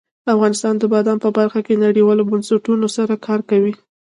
افغانستان 0.33 0.73
د 0.77 0.83
بادام 0.93 1.17
په 1.25 1.29
برخه 1.37 1.59
کې 1.65 1.81
نړیوالو 1.85 2.27
بنسټونو 2.31 2.87
سره 2.97 3.13
کار 3.25 3.39
کوي. 3.49 3.73